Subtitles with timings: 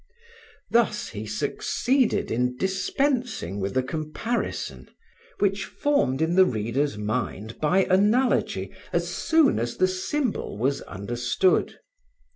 [0.71, 4.89] Thus he succeeded in dispensing with the comparison,
[5.37, 11.77] which formed in the reader's mind by analogy as soon as the symbol was understood.